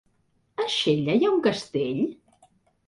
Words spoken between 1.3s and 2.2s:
un castell?